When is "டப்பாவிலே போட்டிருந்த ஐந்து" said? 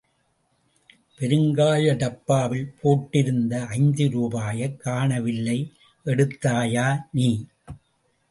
1.95-4.09